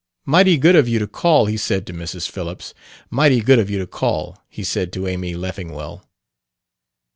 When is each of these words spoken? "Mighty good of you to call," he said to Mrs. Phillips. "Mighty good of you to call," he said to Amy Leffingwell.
"Mighty 0.25 0.57
good 0.57 0.75
of 0.75 0.89
you 0.89 0.97
to 0.97 1.05
call," 1.05 1.45
he 1.45 1.55
said 1.57 1.85
to 1.85 1.93
Mrs. 1.93 2.27
Phillips. 2.27 2.73
"Mighty 3.11 3.39
good 3.39 3.59
of 3.59 3.69
you 3.69 3.77
to 3.77 3.85
call," 3.85 4.41
he 4.49 4.63
said 4.63 4.91
to 4.93 5.05
Amy 5.07 5.35
Leffingwell. 5.35 6.07